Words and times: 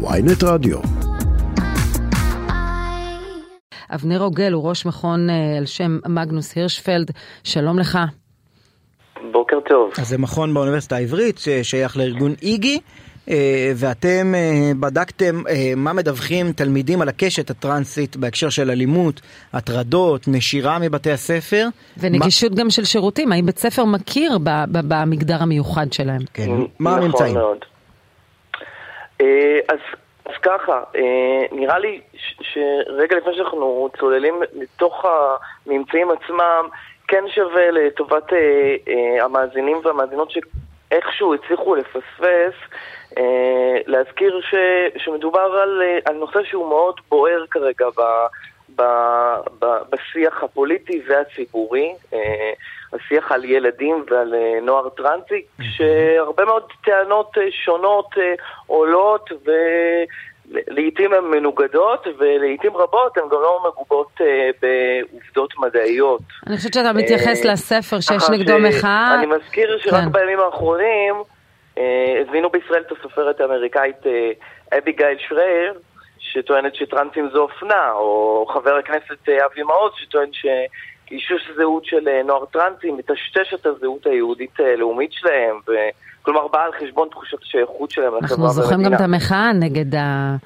ויינט 0.00 0.44
רדיו. 0.44 0.78
אבנר 3.94 4.22
עוגל 4.22 4.52
הוא 4.52 4.68
ראש 4.68 4.86
מכון 4.86 5.30
על 5.58 5.66
שם 5.66 5.98
מגנוס 6.08 6.56
הירשפלד, 6.56 7.10
שלום 7.44 7.78
לך. 7.78 7.98
בוקר 9.32 9.56
טוב. 9.68 9.90
אז 9.98 10.08
זה 10.08 10.18
מכון 10.18 10.54
באוניברסיטה 10.54 10.96
העברית 10.96 11.38
ששייך 11.38 11.96
לארגון 11.96 12.34
איגי. 12.42 12.80
ואתם 13.76 14.34
בדקתם 14.80 15.42
מה 15.76 15.92
מדווחים 15.92 16.52
תלמידים 16.52 17.02
על 17.02 17.08
הקשת 17.08 17.50
הטרנסית 17.50 18.16
בהקשר 18.16 18.48
של 18.48 18.70
אלימות, 18.70 19.20
הטרדות, 19.52 20.28
נשירה 20.28 20.78
מבתי 20.78 21.10
הספר. 21.10 21.68
ונגישות 21.98 22.52
מה... 22.52 22.56
גם 22.56 22.70
של 22.70 22.84
שירותים, 22.84 23.32
האם 23.32 23.46
בית 23.46 23.58
ספר 23.58 23.84
מכיר 23.84 24.38
במגדר 24.72 25.42
המיוחד 25.42 25.92
שלהם? 25.92 26.20
כן, 26.34 26.48
מה 26.78 26.96
הממצאים? 26.96 27.36
נכון 27.36 27.42
מאוד. 27.42 27.58
אז, 29.68 29.78
אז 30.26 30.34
ככה, 30.42 30.82
נראה 31.52 31.78
לי 31.78 32.00
שרגע 32.40 33.16
לפני 33.16 33.34
שאנחנו 33.34 33.88
צוללים 33.98 34.42
לתוך 34.52 35.04
הממצאים 35.04 36.10
עצמם, 36.10 36.68
כן 37.08 37.24
שווה 37.34 37.70
לטובת 37.70 38.32
המאזינים 39.20 39.80
והמאזינות 39.84 40.30
שאיכשהו 40.30 41.34
הצליחו 41.34 41.74
לפספס, 41.74 42.54
להזכיר 43.86 44.40
ש, 44.40 44.54
שמדובר 44.96 45.60
על, 45.62 45.82
על 46.04 46.14
נושא 46.14 46.38
שהוא 46.44 46.68
מאוד 46.68 47.00
בוער 47.08 47.44
כרגע 47.50 47.86
ב, 47.96 48.02
ב, 48.78 48.82
ב, 49.58 49.66
בשיח 49.90 50.42
הפוליטי 50.42 51.02
והציבורי, 51.08 51.94
uh, 52.12 52.16
השיח 52.92 53.32
על 53.32 53.44
ילדים 53.44 54.04
ועל 54.10 54.34
uh, 54.34 54.64
נוער 54.64 54.88
טרנסי, 54.88 55.42
שהרבה 55.60 56.44
מאוד 56.44 56.62
טענות 56.84 57.36
uh, 57.36 57.40
שונות 57.64 58.14
עולות 58.66 59.30
ולעיתים 59.44 61.12
הן 61.12 61.24
מנוגדות 61.24 62.06
ולעיתים 62.18 62.76
רבות 62.76 63.16
הן 63.16 63.22
גם 63.22 63.40
לא 63.42 63.60
מגובות 63.68 64.20
uh, 64.20 64.22
בעובדות 64.62 65.54
מדעיות. 65.58 66.22
אני 66.46 66.56
חושבת 66.56 66.74
שאתה 66.74 66.92
מתייחס 66.92 67.44
uh, 67.44 67.48
לספר 67.48 68.00
שיש 68.00 68.30
נגדו 68.30 68.58
מחאה. 68.58 69.14
אני 69.14 69.26
מזכיר 69.26 69.78
שרק 69.78 69.94
כן. 69.94 70.12
בימים 70.12 70.40
האחרונים 70.40 71.14
הזמינו 72.20 72.50
בישראל 72.50 72.82
את 72.86 72.92
הסופרת 72.92 73.40
האמריקאית 73.40 73.96
אביגיל 74.78 75.18
שרייר, 75.28 75.74
שטוענת 76.20 76.74
שטרנסים 76.74 77.28
זו 77.32 77.38
אופנה, 77.38 77.92
או 77.92 78.46
חבר 78.52 78.74
הכנסת 78.76 79.28
אבי 79.28 79.62
מעוז 79.62 79.92
שטוען 79.96 80.28
שאישוש 80.32 81.50
זהות 81.56 81.84
של 81.84 82.08
נוער 82.24 82.44
טרנסים 82.44 82.96
מטשטש 82.96 83.54
את 83.54 83.66
הזהות 83.66 84.06
היהודית-לאומית 84.06 85.12
שלהם, 85.12 85.60
כלומר 86.22 86.48
באה 86.48 86.64
על 86.64 86.72
חשבון 86.72 87.08
תחושת 87.08 87.42
השייכות 87.42 87.90
שלהם 87.90 88.06
לחברה 88.06 88.22
במדינה. 88.22 88.44
אנחנו 88.44 88.62
זוכרים 88.62 88.82
גם 88.82 88.94
את 88.94 89.00
המחאה 89.00 89.52
נגד 89.52 89.94
ה... 89.94 90.36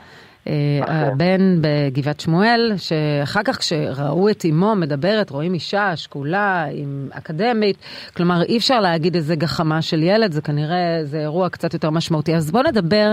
הבן 0.86 1.40
בגבעת 1.60 2.20
שמואל, 2.20 2.72
שאחר 2.76 3.42
כך 3.42 3.58
כשראו 3.58 4.28
את 4.28 4.44
אמו 4.50 4.74
מדברת, 4.74 5.30
רואים 5.30 5.54
אישה 5.54 5.96
שקולה, 5.96 6.64
עם 6.72 7.08
אקדמית, 7.18 7.76
כלומר 8.16 8.42
אי 8.42 8.58
אפשר 8.58 8.80
להגיד 8.80 9.14
איזה 9.14 9.36
גחמה 9.36 9.82
של 9.82 10.02
ילד, 10.02 10.32
זה 10.32 10.42
כנראה, 10.42 10.98
זה 11.04 11.18
אירוע 11.18 11.48
קצת 11.48 11.74
יותר 11.74 11.90
משמעותי. 11.90 12.34
אז 12.34 12.50
בואו 12.50 12.62
נדבר, 12.62 13.12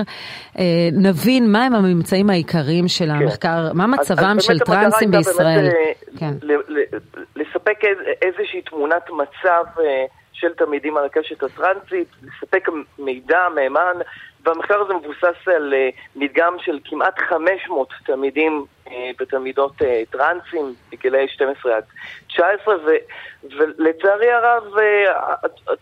נבין 0.94 1.52
מהם 1.52 1.76
הממצאים 1.76 2.30
העיקריים 2.30 2.88
של 2.88 3.12
המחקר, 3.12 3.74
מה 3.74 3.88
מצבם 3.88 4.36
של 4.40 4.60
טרנסים 4.60 5.12
בישראל. 5.12 5.70
כן. 6.18 6.34
לספק 7.36 7.80
איזושהי 8.22 8.62
תמונת 8.62 9.10
מצב 9.10 9.82
של 10.34 10.48
תלמידים 10.58 10.98
על 10.98 11.06
הקשת 11.06 11.44
הטרנסית, 11.44 12.08
לספק 12.24 12.70
מידע 13.00 13.40
מהימן, 13.56 13.96
והמחקר 14.44 14.82
הזה 14.82 14.94
מבוסס 14.94 15.48
על 15.56 15.74
מדגם 16.16 16.56
של 16.60 16.80
כמעט 16.86 17.20
500 17.20 17.90
תלמידים 18.06 18.66
ותלמידות 19.20 19.74
טרנסים 20.10 20.74
בגילאי 20.92 21.28
12 21.28 21.76
עד 21.76 21.84
19, 22.28 22.76
ו, 22.76 22.90
ולצערי 23.58 24.32
הרב 24.32 24.64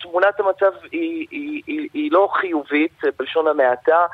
תמונת 0.00 0.40
המצב 0.40 0.72
היא, 0.92 1.26
היא, 1.30 1.62
היא, 1.66 1.88
היא 1.94 2.12
לא 2.12 2.28
חיובית 2.32 3.00
בלשון 3.18 3.46
המעטה. 3.46 4.06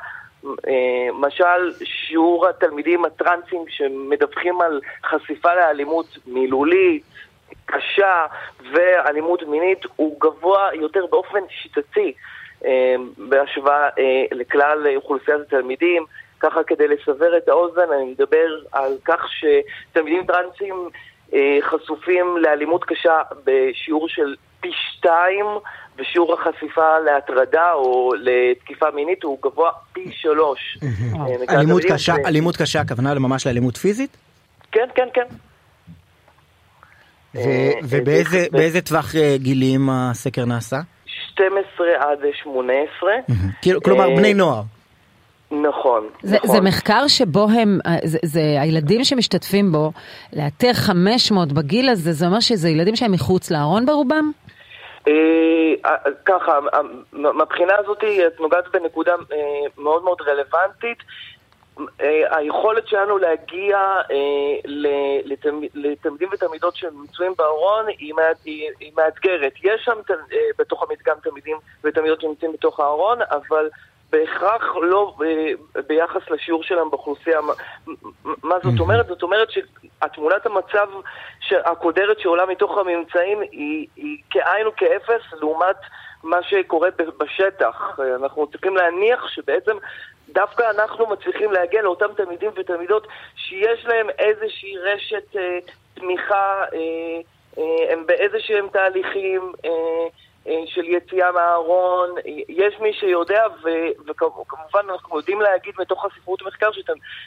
למשל, 0.43 1.73
שיעור 1.83 2.47
התלמידים 2.47 3.05
הטרנסים 3.05 3.65
שמדווחים 3.67 4.61
על 4.61 4.81
חשיפה 5.05 5.55
לאלימות 5.55 6.17
מילולית, 6.27 7.03
קשה 7.65 8.25
ואלימות 8.71 9.43
מינית 9.43 9.79
הוא 9.95 10.19
גבוה 10.19 10.69
יותר 10.73 11.05
באופן 11.05 11.39
שיטתי 11.49 12.13
בהשוואה 13.17 13.89
לכלל 14.31 14.87
אוכלוסיית 14.95 15.41
התלמידים. 15.47 16.05
ככה 16.39 16.63
כדי 16.67 16.87
לסבר 16.87 17.37
את 17.37 17.49
האוזן, 17.49 17.91
אני 17.95 18.11
מדבר 18.11 18.47
על 18.71 18.97
כך 19.05 19.21
שתלמידים 19.29 20.23
טרנסים 20.25 20.89
חשופים 21.61 22.37
לאלימות 22.37 22.83
קשה 22.83 23.21
בשיעור 23.45 24.09
של 24.09 24.35
פי 24.61 24.69
שתיים, 24.71 25.45
ושיעור 25.97 26.33
החשיפה 26.33 26.99
להטרדה 26.99 27.71
או 27.73 28.11
לתקיפה 28.19 28.85
מינית 28.95 29.23
הוא 29.23 29.37
גבוה 29.43 29.71
פי 29.93 30.11
שלוש. 30.11 30.77
אלימות 31.49 31.83
קשה, 31.91 32.13
אלימות 32.25 32.57
קשה, 32.57 32.81
הכוונה 32.81 33.13
ממש 33.13 33.47
לאלימות 33.47 33.77
פיזית? 33.77 34.17
כן, 34.71 34.87
כן, 34.95 35.07
כן. 35.13 35.25
ובאיזה 37.83 38.81
טווח 38.81 39.15
גילים 39.35 39.89
הסקר 39.89 40.45
נעשה? 40.45 40.77
12 41.35 41.87
עד 41.99 42.19
18. 42.43 43.11
כלומר 43.83 44.09
בני 44.09 44.33
נוער. 44.33 44.61
נכון, 45.51 46.03
זה, 46.21 46.35
נכון. 46.35 46.49
זה 46.49 46.61
מחקר 46.61 47.07
שבו 47.07 47.47
הם, 47.49 47.79
זה, 48.03 48.17
זה 48.23 48.39
הילדים 48.61 49.03
שמשתתפים 49.03 49.71
בו, 49.71 49.91
לאתר 50.33 50.73
500 50.73 51.53
בגיל 51.53 51.89
הזה, 51.89 52.11
זה 52.11 52.25
אומר 52.25 52.39
שזה 52.39 52.69
ילדים 52.69 52.95
שהם 52.95 53.11
מחוץ 53.11 53.51
לארון 53.51 53.85
ברובם? 53.85 54.31
ככה, 56.25 56.59
מהבחינה 57.13 57.73
הזאת 57.77 58.03
את 58.27 58.39
נוגעת 58.39 58.65
בנקודה 58.73 59.13
מאוד 59.77 60.03
מאוד 60.03 60.17
רלוונטית. 60.21 60.97
היכולת 62.29 62.87
שלנו 62.87 63.17
להגיע 63.17 64.01
לתלמידים 65.75 66.29
ותלמידות 66.31 66.75
שמצויים 66.75 67.33
בארון 67.37 67.85
היא 67.87 68.13
מאתגרת. 68.97 69.53
יש 69.63 69.81
שם 69.85 69.97
בתוך 70.57 70.83
המדגם 70.83 71.15
תלמידים 71.23 71.57
ותלמידות 71.83 72.21
שנמצאים 72.21 72.53
בתוך 72.53 72.79
הארון, 72.79 73.19
אבל 73.31 73.69
בהכרח 74.09 74.75
לא 74.81 75.15
ביחס 75.87 76.29
לשיעור 76.29 76.63
שלהם 76.63 76.89
באוכלוסייה. 76.89 77.39
מה 78.43 78.55
זאת 78.63 78.79
אומרת? 78.79 79.07
זאת 79.07 79.23
אומרת 79.23 79.47
שהתמונת 79.51 80.45
המצב 80.45 80.87
הקודרת 81.51 82.19
שעולה 82.19 82.45
מתוך 82.45 82.77
הממצאים 82.77 83.41
היא, 83.41 83.87
היא 83.95 84.17
כאין 84.29 84.67
וכאפס 84.67 85.21
לעומת 85.33 85.75
מה 86.23 86.43
שקורה 86.43 86.89
בשטח. 87.17 87.99
אנחנו 88.15 88.47
צריכים 88.47 88.75
להניח 88.75 89.27
שבעצם 89.27 89.77
דווקא 90.29 90.63
אנחנו 90.69 91.07
מצליחים 91.07 91.51
להגיע 91.51 91.81
לאותם 91.81 92.13
תלמידים 92.17 92.51
ותלמידות 92.55 93.07
שיש 93.35 93.85
להם 93.85 94.09
איזושהי 94.09 94.77
רשת 94.77 95.35
אה, 95.35 95.59
תמיכה, 95.93 96.63
אה, 96.73 97.21
אה, 97.57 97.93
הם 97.93 98.05
באיזשהם 98.05 98.67
תהליכים 98.71 99.51
אה, 99.65 100.07
של 100.65 100.83
יציאה 100.83 101.31
מהארון, 101.31 102.09
יש 102.49 102.79
מי 102.79 102.93
שיודע, 102.93 103.43
וכמובן 104.07 104.89
אנחנו 104.89 105.17
יודעים 105.17 105.41
להגיד 105.41 105.73
מתוך 105.77 106.05
הספרות 106.05 106.41
המחקר 106.41 106.69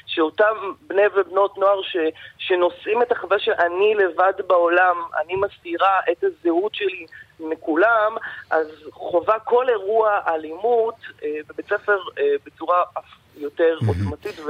שאותם 0.07 0.55
בני 0.87 1.03
ובנות 1.15 1.59
נוער 1.59 1.83
ש, 1.83 1.97
שנושאים 2.39 3.03
את 3.03 3.13
החוויה 3.13 3.41
של 3.41 3.53
אני 3.53 3.95
לבד 3.95 4.33
בעולם, 4.47 4.97
אני 5.25 5.37
מסתירה 5.37 6.01
את 6.11 6.25
הזהות 6.25 6.75
שלי 6.75 7.07
מכולם, 7.41 8.17
אז 8.51 8.89
חובה 8.91 9.39
כל 9.39 9.69
אירוע 9.69 10.21
אלימות 10.29 10.97
בבית 11.49 11.67
ספר 11.67 11.99
בצורה 12.47 12.85
יותר 13.37 13.79
עוצמתית, 13.89 14.41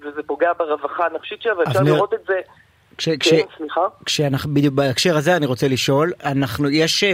וזה 0.00 0.22
פוגע 0.22 0.52
ברווחה 0.52 1.06
הנפשית 1.06 1.42
שלה, 1.42 1.58
ואפשר 1.58 1.80
לראות 1.82 2.14
את 2.14 2.24
זה. 2.26 2.40
כש, 2.98 3.08
כש, 3.08 3.28
כן, 3.28 3.46
סליחה? 3.56 3.80
כשאנחנו, 4.04 4.54
בדיוק 4.54 4.74
בהקשר 4.74 5.16
הזה 5.16 5.36
אני 5.36 5.46
רוצה 5.46 5.68
לשאול, 5.68 6.12
אנחנו, 6.24 6.70
יש 6.70 7.04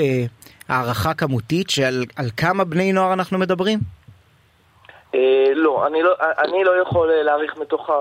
הערכה 0.68 1.14
כמותית 1.14 1.70
של 1.70 2.04
על 2.16 2.26
כמה 2.36 2.64
בני 2.64 2.92
נוער 2.92 3.12
אנחנו 3.12 3.38
מדברים? 3.38 3.78
אה, 5.14 5.44
לא, 5.54 5.86
אני 5.86 6.02
לא, 6.02 6.14
אני 6.38 6.64
לא 6.64 6.82
יכול 6.82 7.12
להעריך 7.12 7.56
מתוך, 7.56 7.90
ה, 7.90 7.94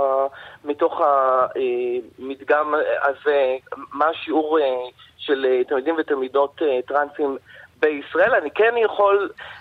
מתוך 0.65 1.01
המדגם 1.01 2.73
הזה 3.03 3.55
מה 3.93 4.05
השיעור 4.05 4.59
של 5.17 5.45
תלמידים 5.67 5.95
ותלמידות 5.97 6.61
טרנסים 6.85 7.37
בישראל. 7.79 8.35
אני 8.41 8.51
כן 8.51 8.73
יכול 8.83 9.29
אה, 9.39 9.52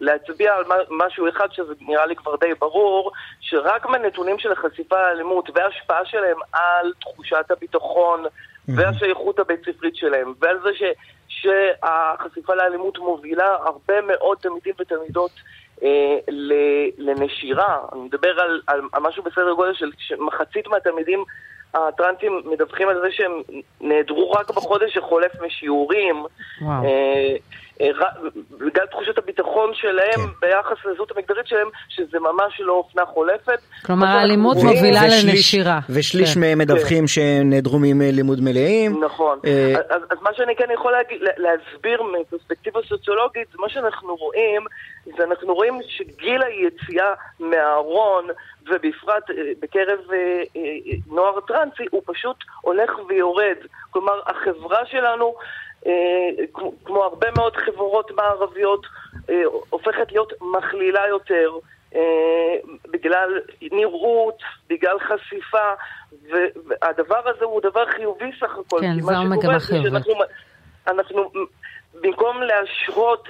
להצביע 0.00 0.54
על 0.54 0.64
משהו 0.90 1.28
אחד 1.28 1.46
שזה 1.52 1.74
נראה 1.80 2.06
לי 2.06 2.16
כבר 2.16 2.36
די 2.36 2.54
ברור, 2.60 3.12
שרק 3.40 3.86
מהנתונים 3.86 4.38
של 4.38 4.52
החשיפה 4.52 4.96
לאלימות 5.02 5.50
וההשפעה 5.54 6.04
שלהם 6.04 6.36
על 6.52 6.92
תחושת 7.00 7.50
הביטחון 7.50 8.24
והשייכות 8.68 9.38
הבית 9.38 9.60
ספרית 9.60 9.96
שלהם, 9.96 10.32
ועל 10.40 10.58
זה 10.62 10.70
ש, 10.74 10.82
שהחשיפה 11.28 12.54
לאלימות 12.54 12.98
מובילה 12.98 13.56
הרבה 13.64 14.00
מאוד 14.00 14.38
תלמידים 14.40 14.74
ותלמידות 14.78 15.30
אה, 15.82 16.18
לנשירה. 16.98 17.78
אני 17.92 18.00
מדבר 18.00 18.40
על, 18.40 18.60
על 18.66 18.80
משהו 19.00 19.22
בסדר 19.22 19.52
גודל 19.52 19.74
של 19.74 19.90
מחצית 20.18 20.66
מהתלמידים 20.66 21.24
הטרנסים 21.76 22.42
מדווחים 22.44 22.88
על 22.88 23.00
זה 23.00 23.06
שהם 23.10 23.42
נעדרו 23.80 24.30
רק 24.30 24.50
בחודש 24.50 24.94
שחולף 24.94 25.32
משיעורים. 25.46 26.24
וואו. 26.62 26.84
אה, 26.84 27.36
אה, 27.80 27.90
בגלל 28.50 28.86
תחושת 28.86 29.18
הביטחון 29.18 29.55
שלהם 29.74 30.26
כן. 30.26 30.40
ביחס 30.40 30.76
לזהות 30.84 31.12
המגדרית 31.16 31.46
שלהם, 31.46 31.68
שזה 31.88 32.18
ממש 32.20 32.60
לא 32.60 32.72
אופנה 32.72 33.06
חולפת. 33.06 33.58
כלומר 33.86 34.06
האלימות 34.06 34.56
מובילה 34.56 35.00
לנשירה. 35.06 35.78
ושליש 35.90 36.34
כן. 36.34 36.40
מהם 36.40 36.58
מדווחים 36.58 37.00
כן. 37.00 37.06
שנעדרו 37.06 37.78
מלימוד 37.78 38.40
מלאים. 38.40 39.04
נכון. 39.04 39.38
אה... 39.46 39.74
אז, 39.90 40.02
אז 40.10 40.18
מה 40.22 40.30
שאני 40.34 40.56
כן 40.56 40.68
יכול 40.74 40.92
להגיד, 40.92 41.20
להסביר 41.36 42.02
מפרספקטיבה 42.02 42.80
סוציולוגית, 42.88 43.48
מה 43.58 43.68
שאנחנו 43.68 44.16
רואים, 44.16 44.62
זה 45.16 45.24
אנחנו 45.24 45.54
רואים 45.54 45.80
שגיל 45.88 46.42
היציאה 46.42 47.12
מהארון, 47.40 48.26
ובפרט 48.62 49.30
אה, 49.30 49.34
בקרב 49.60 49.98
אה, 50.12 50.42
נוער 51.06 51.40
טרנסי, 51.40 51.84
הוא 51.90 52.02
פשוט 52.06 52.36
הולך 52.60 52.90
ויורד. 53.08 53.56
כלומר, 53.90 54.20
החברה 54.26 54.86
שלנו... 54.86 55.34
אה, 55.86 56.44
כמו 56.84 57.04
הרבה 57.04 57.26
מאוד 57.36 57.56
חברות 57.56 58.10
מערביות, 58.10 58.86
אה, 59.30 59.42
הופכת 59.70 60.12
להיות 60.12 60.32
מכלילה 60.40 61.08
יותר. 61.08 61.50
אה, 61.94 62.00
בגלל 62.90 63.40
נראות, 63.72 64.38
בגלל 64.68 64.98
חשיפה, 64.98 65.72
והדבר 66.30 67.28
הזה 67.28 67.44
הוא 67.44 67.60
דבר 67.60 67.86
חיובי 67.86 68.30
סך 68.40 68.58
הכל. 68.58 68.80
כן, 68.80 69.00
זו 69.00 69.24
מגמה 69.24 69.60
חיובית. 69.60 69.92
אנחנו, 70.86 71.30
במקום 72.00 72.42
להשרות 72.42 73.28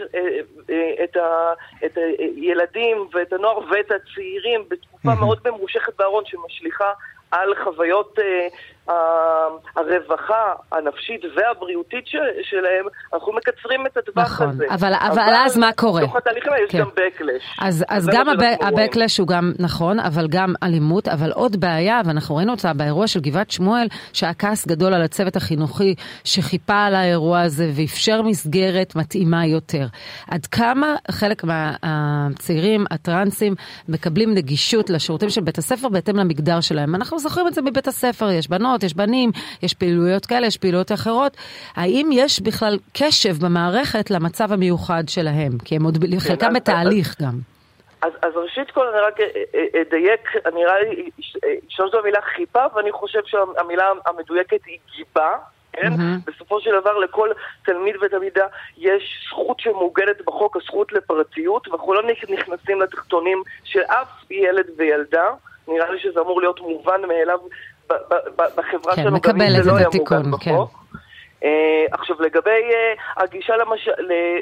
את, 1.04 1.16
ה, 1.16 1.52
את 1.86 1.98
הילדים 2.36 3.08
ואת 3.12 3.32
הנוער 3.32 3.58
ואת 3.58 3.90
הצעירים 3.90 4.64
בתקופה 4.68 5.14
מאוד 5.14 5.38
ממושכת 5.44 5.96
בארון 5.98 6.24
שמשליכה 6.26 6.92
על 7.30 7.54
חוויות 7.64 8.18
uh, 8.18 8.22
הרווחה 9.76 10.52
הנפשית 10.72 11.20
והבריאותית 11.36 12.06
ש, 12.06 12.16
שלהם, 12.42 12.84
אנחנו 13.14 13.32
מקצרים 13.32 13.86
את 13.86 13.96
הטווח 13.96 14.24
נכון, 14.24 14.48
הזה. 14.48 14.66
אבל, 14.70 14.94
אבל, 14.94 15.10
אבל 15.10 15.32
אז 15.36 15.58
מה 15.58 15.72
קורה? 15.72 16.02
בתוך 16.02 16.16
התהליכים 16.16 16.52
האלה 16.52 16.66
כן. 16.68 16.78
יש 16.78 16.84
גם 16.84 16.90
backlash. 16.90 17.66
אז, 17.66 17.84
אז 17.88 18.08
גם 18.12 18.28
ה-backlash 18.28 19.16
הוא 19.18 19.28
גם 19.28 19.52
נכון, 19.58 20.00
אבל 20.00 20.26
גם 20.28 20.54
אלימות, 20.62 21.08
אבל 21.08 21.32
עוד 21.32 21.60
בעיה, 21.60 22.00
ואנחנו 22.04 22.36
ראינו 22.36 22.52
אותה 22.52 22.72
באירוע 22.72 23.06
של 23.06 23.20
גבעת 23.20 23.50
שמואל, 23.50 23.86
שהיה 24.12 24.34
כעס 24.34 24.66
גדול 24.66 24.94
על 24.94 25.02
הצוות 25.02 25.36
החינוכי 25.36 25.94
שחיפה 26.24 26.84
על 26.84 26.94
האירוע 26.94 27.40
הזה 27.40 27.70
ואפשר 27.76 28.22
מסגרת 28.22 28.96
מתאימה 28.96 29.46
יותר. 29.46 29.86
עד 30.30 30.46
כמה 30.46 30.94
חלק 31.10 31.44
מהצעירים 31.44 32.84
הטרנסים 32.90 33.54
מקבלים 33.88 34.34
נגישות 34.34 34.90
לשירותים 34.90 35.30
של 35.30 35.40
בית 35.40 35.58
הספר 35.58 35.88
בהתאם 35.88 36.16
למגדר 36.16 36.60
שלהם? 36.60 36.94
אנחנו 36.94 37.18
זוכרים 37.18 37.48
את 37.48 37.54
זה 37.54 37.62
מבית 37.62 37.88
הספר, 37.88 38.30
יש 38.30 38.48
בנות, 38.48 38.75
יש 38.82 38.94
בנים, 38.94 39.30
יש 39.62 39.74
פעילויות 39.74 40.26
כאלה, 40.26 40.46
יש 40.46 40.56
פעילויות 40.56 40.92
אחרות. 40.92 41.36
האם 41.76 42.10
יש 42.12 42.40
בכלל 42.40 42.78
קשב 42.92 43.34
במערכת 43.44 44.10
למצב 44.10 44.52
המיוחד 44.52 45.04
שלהם? 45.08 45.52
כי 45.64 45.76
הם 45.76 45.84
עוד, 45.84 45.98
כן, 46.10 46.18
חלקם 46.18 46.52
בתהליך 46.52 47.22
גם. 47.22 47.34
אז, 48.02 48.12
אז 48.22 48.32
ראשית 48.34 48.70
כל 48.70 48.86
אני 48.88 49.00
רק 49.00 49.16
אדייק, 49.80 50.30
אני 50.46 50.54
נראה 50.54 50.80
לי, 50.80 51.10
אשתמש 51.68 51.90
במילה 52.00 52.20
חיפה, 52.36 52.64
ואני 52.74 52.92
חושב 52.92 53.20
שהמילה 53.26 53.84
המדויקת 54.06 54.60
היא 54.66 54.78
גיבה. 54.96 55.30
כן? 55.72 55.92
Mm-hmm. 55.92 56.30
בסופו 56.30 56.60
של 56.60 56.70
דבר 56.80 56.98
לכל 56.98 57.28
תלמיד 57.64 57.96
ותלמידה 58.02 58.46
יש 58.78 59.26
זכות 59.28 59.60
שמעוגנת 59.60 60.24
בחוק, 60.26 60.56
הזכות 60.56 60.92
לפרטיות, 60.92 61.68
ואנחנו 61.68 61.94
לא 61.94 62.02
נכנסים 62.28 62.80
לתחתונים 62.80 63.42
של 63.64 63.80
אף 63.80 64.30
ילד 64.30 64.66
וילדה. 64.76 65.30
נראה 65.68 65.90
לי 65.90 65.98
שזה 65.98 66.20
אמור 66.20 66.40
להיות 66.40 66.60
מובן 66.60 67.00
מאליו 67.08 67.38
בחברה 68.36 68.96
כן, 68.96 69.02
שלנו, 69.02 69.20
גם 69.20 69.40
אם 69.40 69.62
זה 69.62 69.70
לא 69.70 69.76
היה 69.76 69.88
מובן 69.94 70.30
בחוק. 70.30 70.42
כן. 70.42 70.54
Uh, 71.42 71.48
עכשיו 71.92 72.22
לגבי 72.22 72.70
uh, 72.70 73.22
הגישה 73.22 73.56
למש... 73.56 73.88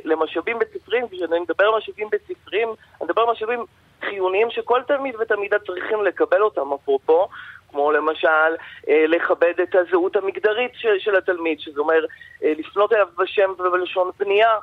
למשאבים 0.04 0.58
בית 0.58 0.68
ספריים, 0.72 1.08
כשאני 1.08 1.40
מדבר 1.40 1.64
על 1.64 1.78
משאבים 1.78 2.08
בית 2.10 2.20
ספריים, 2.28 2.68
אני 2.68 3.06
מדבר 3.08 3.22
על 3.22 3.30
משאבים 3.30 3.64
חיוניים 4.00 4.50
שכל 4.50 4.80
תלמיד 4.86 5.16
ותלמידה 5.20 5.58
צריכים 5.58 6.04
לקבל 6.04 6.42
אותם, 6.42 6.72
אפרופו, 6.72 7.28
כמו 7.70 7.92
למשל 7.92 8.28
uh, 8.28 8.90
לכבד 9.08 9.54
את 9.62 9.74
הזהות 9.74 10.16
המגדרית 10.16 10.72
של, 10.74 10.98
של 10.98 11.16
התלמיד, 11.16 11.60
שזה 11.60 11.80
אומר 11.80 12.04
לפנות 12.42 12.92
אליו 12.92 13.06
בשם 13.18 13.50
ובלשון 13.58 14.10
פנייה. 14.16 14.58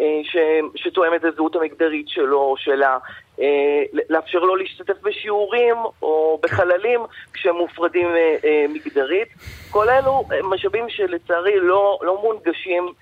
Uh, 0.00 0.02
ש, 0.24 0.36
שתואם 0.76 1.14
את 1.14 1.24
הזהות 1.24 1.56
המגדרית 1.56 2.08
שלו 2.08 2.40
או 2.40 2.56
שלה, 2.56 2.98
אה, 3.40 4.00
לאפשר 4.10 4.38
לו 4.38 4.56
להשתתף 4.56 5.02
בשיעורים 5.02 5.76
או 6.02 6.38
בחללים 6.42 7.00
כשהם 7.32 7.54
מופרדים 7.56 8.06
אה, 8.06 8.36
אה, 8.44 8.64
מגדרית. 8.68 9.28
כל 9.70 9.88
אלו 9.88 10.24
משאבים 10.42 10.84
שלצערי 10.88 11.60
לא, 11.60 11.98
לא 12.02 12.22
מונגשים 12.22 12.92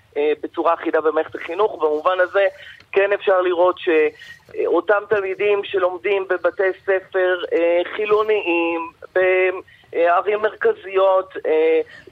בצורה 0.43 0.75
אחידה 0.75 1.01
במערכת 1.01 1.35
החינוך, 1.35 1.83
במובן 1.83 2.21
הזה 2.21 2.47
כן 2.93 3.13
אפשר 3.13 3.41
לראות 3.41 3.77
שאותם 3.79 5.03
תלמידים 5.09 5.65
שלומדים 5.65 6.25
בבתי 6.29 6.73
ספר 6.83 7.43
חילוניים, 7.97 8.81
ערים 10.19 10.43
מרכזיות 10.43 11.35
אה, 11.47 11.51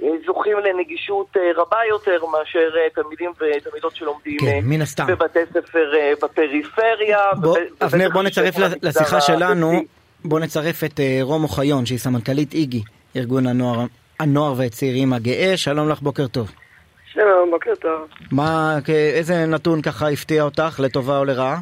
אה, 0.03 0.09
זוכים 0.27 0.59
לנגישות 0.59 1.37
אה, 1.37 1.43
רבה 1.57 1.79
יותר 1.89 2.27
מאשר 2.27 2.71
תלמידים 2.95 3.31
ותלמידות 3.31 3.97
שלומדים 3.97 4.39
כן, 4.41 4.61
מן 4.63 4.83
הסתם. 4.83 5.07
בבתי 5.07 5.39
ספר 5.53 5.93
בפריפריה. 6.23 7.19
בוא, 7.41 7.59
אבנר, 7.85 8.09
בוא 8.13 8.23
נצרף 8.23 8.55
לשיחה 8.83 9.21
שלנו, 9.21 9.83
בוא 10.25 10.41
נצרף 10.41 10.85
את 10.85 11.01
רום 11.23 11.43
אוחיון, 11.43 11.87
שהיא 11.87 11.99
סמנכ"לית 11.99 12.55
איגי, 12.55 12.83
ארגון 13.17 13.47
הנוער, 13.47 13.87
הנוער 14.21 14.55
והצעירים 14.57 15.13
הגאה. 15.13 15.57
שלום 15.57 15.89
לך, 15.89 16.01
בוקר 16.01 16.27
טוב. 16.27 16.51
שלום, 17.13 17.51
בוקר 17.51 17.75
טוב. 17.75 18.09
מה, 18.33 18.79
איזה 18.89 19.47
נתון 19.47 19.83
ככה 19.83 20.09
הפתיע 20.09 20.43
אותך, 20.43 20.81
לטובה 20.83 21.19
או 21.19 21.25
לרעה? 21.25 21.61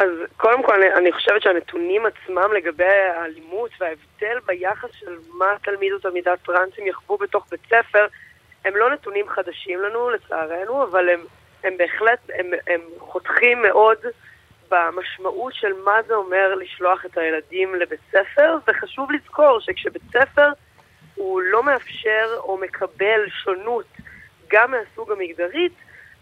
אז 0.00 0.08
קודם 0.36 0.62
כל 0.62 0.74
אני, 0.74 0.94
אני 0.94 1.12
חושבת 1.12 1.42
שהנתונים 1.42 2.06
עצמם 2.06 2.52
לגבי 2.52 2.84
האלימות 2.84 3.70
וההבדל 3.80 4.38
ביחס 4.46 4.90
של 4.92 5.16
מה 5.34 5.54
תלמיד 5.62 5.92
או 5.92 5.98
תלמידת 5.98 6.38
טרנסים 6.44 6.86
יחוו 6.86 7.16
בתוך 7.16 7.46
בית 7.50 7.60
ספר 7.66 8.06
הם 8.64 8.76
לא 8.76 8.90
נתונים 8.90 9.28
חדשים 9.28 9.82
לנו 9.82 10.10
לצערנו, 10.10 10.82
אבל 10.82 11.08
הם, 11.08 11.20
הם 11.64 11.76
בהחלט, 11.76 12.18
הם, 12.34 12.50
הם 12.66 12.80
חותכים 12.98 13.62
מאוד 13.62 13.98
במשמעות 14.70 15.54
של 15.54 15.72
מה 15.84 16.02
זה 16.06 16.14
אומר 16.14 16.54
לשלוח 16.54 17.06
את 17.06 17.18
הילדים 17.18 17.74
לבית 17.74 18.00
ספר, 18.10 18.56
וחשוב 18.68 19.12
לזכור 19.12 19.60
שכשבית 19.60 20.02
ספר 20.12 20.48
הוא 21.14 21.40
לא 21.40 21.62
מאפשר 21.62 22.36
או 22.38 22.56
מקבל 22.56 23.28
שונות 23.28 23.86
גם 24.48 24.70
מהסוג 24.70 25.12
המגדרית, 25.12 25.72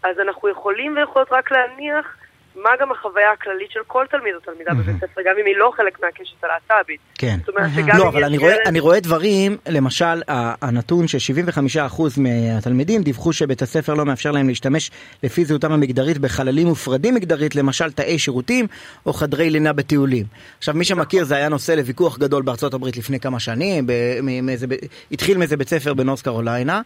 אז 0.03 0.19
אנחנו 0.19 0.49
יכולים 0.49 0.97
ויכולות 0.97 1.31
רק 1.31 1.51
להניח 1.51 2.18
מה 2.55 2.69
גם 2.81 2.91
החוויה 2.91 3.31
הכללית 3.31 3.71
של 3.71 3.79
כל 3.87 4.05
תלמיד 4.11 4.33
או 4.35 4.39
תלמידה 4.39 4.73
בבית 4.73 4.95
ספר, 4.97 5.21
גם 5.25 5.35
אם 5.41 5.45
היא 5.45 5.55
לא 5.57 5.71
חלק 5.77 5.99
מהקשת 6.01 6.43
הלהט"בית. 6.43 6.99
כן. 7.15 7.37
זאת 7.45 7.55
אומרת 7.55 7.71
שגם 7.75 7.97
לא, 7.97 8.07
אבל 8.07 8.23
אני 8.23 8.37
רואה, 8.37 8.55
אני 8.65 8.79
רואה 8.79 8.99
דברים, 8.99 9.57
למשל, 9.67 10.21
הנתון 10.61 11.07
ש-75% 11.07 12.01
מהתלמידים 12.17 13.03
דיווחו 13.03 13.33
שבית 13.33 13.61
הספר 13.61 13.93
לא 13.93 14.05
מאפשר 14.05 14.31
להם 14.31 14.47
להשתמש 14.47 14.91
לפי 15.23 15.45
זהותם 15.45 15.71
המגדרית 15.71 16.17
בחללים 16.17 16.67
מופרדים 16.67 17.15
מגדרית, 17.15 17.55
למשל 17.55 17.91
תאי 17.91 18.19
שירותים 18.19 18.67
או 19.05 19.13
חדרי 19.13 19.49
לינה 19.49 19.73
בטיולים. 19.73 20.25
עכשיו, 20.57 20.73
מי 20.73 20.85
שמכיר, 20.85 21.23
זה 21.23 21.35
היה 21.35 21.49
נושא 21.49 21.71
לוויכוח 21.71 22.17
גדול 22.17 22.43
בארצות 22.43 22.73
הברית 22.73 22.97
לפני 22.97 23.19
כמה 23.19 23.39
שנים, 23.39 23.87
התחיל 25.11 25.37
מאיזה 25.37 25.57
בית 25.57 25.69
ספר 25.69 25.93
בנורס 25.93 26.21
קרוליינה, 26.21 26.81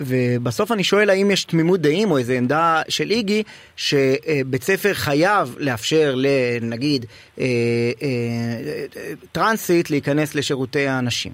ובסוף 0.00 0.72
אני 0.72 0.84
שואל 0.84 1.10
האם 1.10 1.30
יש 1.30 1.44
תמימות 1.44 1.80
דעים 1.80 2.10
או 2.10 2.18
איזו 2.18 2.32
עמדה 2.32 2.82
של 2.88 3.10
איגי, 3.10 3.42
שבית 3.76 4.62
ספר... 4.68 4.94
חייב 4.94 5.56
לאפשר 5.58 6.14
לנגיד 6.14 7.06
אה, 7.40 7.44
אה, 8.02 9.14
טרנסית 9.32 9.90
להיכנס 9.90 10.34
לשירותי 10.34 10.86
האנשים? 10.86 11.32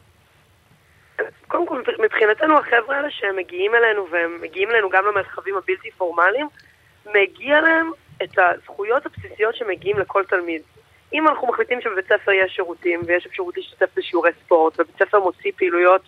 קודם 1.48 1.66
כל, 1.66 1.82
מבחינתנו 2.04 2.58
החבר'ה 2.58 2.96
האלה 2.96 3.10
שהם 3.10 3.36
מגיעים 3.36 3.74
אלינו, 3.74 4.06
והם 4.10 4.38
מגיעים 4.42 4.70
אלינו 4.70 4.90
גם 4.90 5.04
למרחבים 5.06 5.54
הבלתי 5.56 5.90
פורמליים, 5.90 6.48
מגיע 7.06 7.60
להם 7.60 7.90
את 8.22 8.38
הזכויות 8.38 9.06
הבסיסיות 9.06 9.56
שמגיעים 9.56 9.98
לכל 9.98 10.24
תלמיד. 10.24 10.62
אם 11.12 11.28
אנחנו 11.28 11.48
מחליטים 11.48 11.80
שבבית 11.80 12.04
ספר 12.04 12.32
יש 12.32 12.52
שירותים 12.54 13.00
ויש 13.06 13.26
אפשרות 13.26 13.56
להשתתף 13.56 13.88
בשיעורי 13.96 14.30
ספורט, 14.44 14.80
ובית 14.80 14.96
ספר 14.98 15.20
מוציא 15.20 15.52
פעילויות 15.56 16.02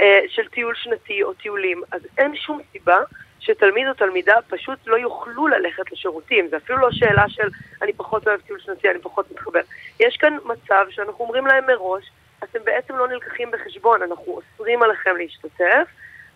אה, 0.00 0.20
של 0.28 0.48
טיול 0.48 0.74
שנתי 0.74 1.22
או 1.22 1.34
טיולים, 1.34 1.82
אז 1.92 2.00
אין 2.18 2.36
שום 2.36 2.60
סיבה 2.72 2.98
שתלמיד 3.40 3.88
או 3.88 3.94
תלמידה 3.94 4.34
פשוט 4.48 4.78
לא 4.86 4.96
יוכלו 4.96 5.48
ללכת 5.48 5.92
לשירותים. 5.92 6.48
זה 6.48 6.56
אפילו 6.56 6.78
לא 6.78 6.90
שאלה 6.90 7.28
של 7.28 7.48
אני 7.82 7.92
פחות 7.92 8.26
אוהב 8.26 8.40
טיול 8.40 8.60
שנתי, 8.60 8.90
אני 8.90 8.98
פחות 8.98 9.30
מתחבר. 9.30 9.60
יש 10.00 10.16
כאן 10.16 10.36
מצב 10.44 10.86
שאנחנו 10.90 11.24
אומרים 11.24 11.46
להם 11.46 11.66
מראש, 11.66 12.10
אתם 12.44 12.58
בעצם 12.64 12.96
לא 12.96 13.08
נלקחים 13.08 13.50
בחשבון, 13.50 14.02
אנחנו 14.02 14.40
אוסרים 14.40 14.82
עליכם 14.82 15.16
להשתתף, 15.16 15.88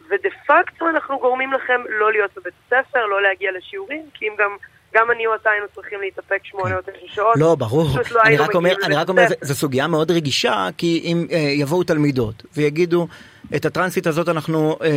ודה 0.08 0.28
פקטו 0.46 0.88
אנחנו 0.88 1.18
גורמים 1.18 1.52
לכם 1.52 1.80
לא 1.88 2.12
להיות 2.12 2.30
בבית 2.36 2.54
הספר, 2.66 3.06
לא 3.06 3.22
להגיע 3.22 3.52
לשיעורים, 3.52 4.02
כי 4.14 4.28
אם 4.28 4.34
גם 4.38 4.56
גם 4.94 5.10
אני 5.10 5.26
או 5.26 5.34
אתה 5.34 5.50
היינו 5.50 5.66
צריכים 5.74 6.00
להתאפק 6.00 6.40
שמונה 6.44 6.76
או 6.76 6.80
תשע 6.80 7.14
שעות. 7.14 7.36
לא, 7.36 7.54
ברור. 7.54 7.88
לא 8.10 8.22
אני 8.22 8.36
רק 8.36 8.54
אומר, 8.54 8.74
אני 8.84 8.94
רק 8.94 9.08
אומר. 9.08 9.26
זו 9.40 9.54
סוגיה 9.54 9.86
מאוד 9.86 10.10
רגישה, 10.10 10.68
כי 10.76 11.00
אם 11.04 11.26
אה, 11.32 11.36
יבואו 11.38 11.82
תלמידות 11.84 12.42
ויגידו, 12.56 13.08
את 13.56 13.64
הטרנסית 13.64 14.06
הזאת 14.06 14.28
אנחנו 14.28 14.76
אה, 14.82 14.88